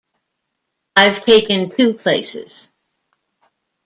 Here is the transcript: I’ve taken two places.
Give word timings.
I’ve 0.95 1.23
taken 1.25 1.69
two 1.69 1.93
places. 1.93 2.69